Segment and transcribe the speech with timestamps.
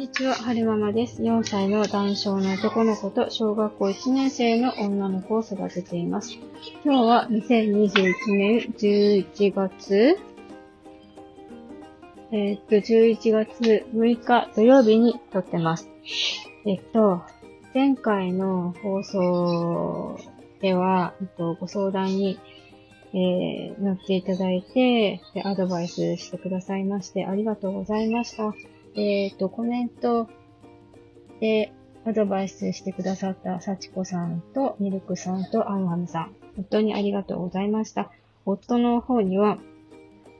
[0.00, 1.22] にちは、はるままです。
[1.22, 6.38] 4歳の男性の男の子と小学校1年生の女の子を育てています。
[6.82, 10.18] 今日は2021年11月、
[12.32, 15.86] えー、っと、11月6日土曜日に撮ってます。
[16.64, 17.20] えっと、
[17.74, 20.18] 前回の放送
[20.62, 22.40] では、えっと、ご相談に、
[23.12, 28.54] えー、乗っていただいて、アドバイスしてくださいまして、ありがとうございました。
[28.94, 30.28] えっ、ー、と、コメント
[31.40, 31.72] で
[32.04, 38.10] アドバイスしてくださった幸子さんとミルクさんとアンハムさん、本当にありがとうございました。
[38.46, 39.58] 夫の方には、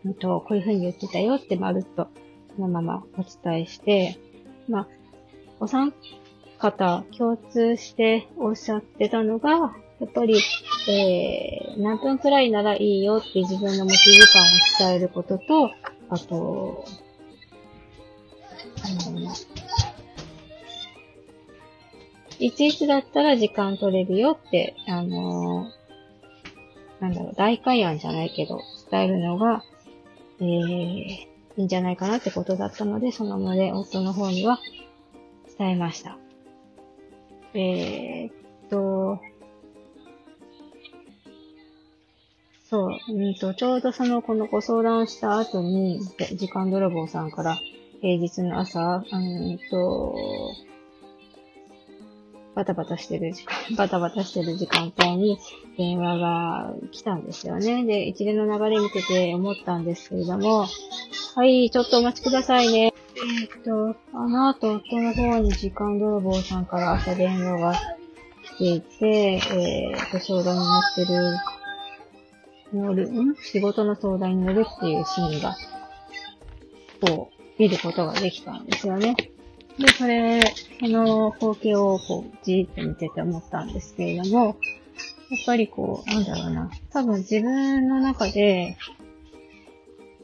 [0.05, 2.08] うんと、こういう風に言ってたよってまるっと
[2.56, 4.18] そのままお伝えして、
[4.69, 4.88] まあ、
[5.60, 5.92] お三
[6.58, 10.41] 方共通しておっしゃってたのが、やっぱり、
[10.88, 14.20] えー、何分くらいならいいよって自分の持ち時
[14.78, 15.70] 間を伝えることと、
[16.08, 16.84] あと、
[22.41, 25.70] いついつだったら時間取れるよって、あの
[26.98, 29.62] なんだろう、大会案じゃないけど、伝えるのが、
[30.41, 34.58] えー、いいんじゃないかなってことだったので、そのまで夫の方には
[35.58, 36.16] 伝えました。
[37.52, 38.32] えー、っ
[38.70, 39.20] と、
[42.70, 46.00] そう、うんと、ちょうどその、このご相談した後に、
[46.36, 47.58] 時間泥棒さんから、
[48.00, 50.14] 平日の朝、うんと、
[52.55, 55.39] バタバタしてる時間、 バタバタしてる時間帯に
[55.77, 57.84] 電話が来たんですよね。
[57.84, 60.67] で、一連の流れ見てて思ったんですけれども、
[61.37, 62.93] はい、ちょっとお待ちくださいね。
[63.17, 67.75] えー、っと、あの後、夫の方に時間泥棒さんから朝電話が
[68.56, 71.37] 来ていて、えー、ご相談に乗ってる、
[72.73, 73.37] 乗る、ん？
[73.37, 75.56] 仕事の相談に乗るっていうシーンが、
[77.01, 79.15] こう、見ることができたんですよね。
[79.78, 80.42] で、それ、
[80.80, 84.56] その光景をこう、じーっと見てて思ったんですけれども、
[85.31, 86.70] やっぱりこう、なんだろうな。
[86.92, 88.76] 多分自分の中で、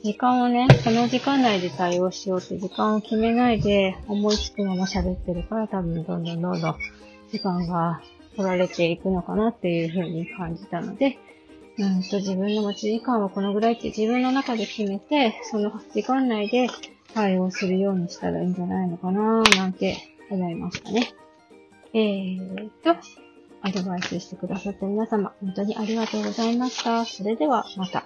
[0.02, 6.76] 時間をね、この時間内で対応しようって時間を決めないで思いつくまま喋ってるから多分どんどんどんどん
[7.32, 8.00] 時間が
[8.36, 11.18] 取られていくのかなっていうふうに感じたので、
[11.78, 16.68] うんと自分の持ち時間はこのぐらいって自分の中で決めて、その時間内で
[17.16, 19.96] 対応するようにしたらいいんじゃないのかななんて
[20.28, 21.14] 思いましたね。
[21.94, 22.90] えーと、
[23.62, 27.06] アドバイスしてくださった皆様、本当にありがとうございました。
[27.06, 28.04] それではまた。